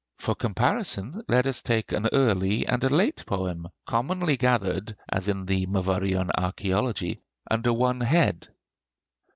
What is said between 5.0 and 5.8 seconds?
as in the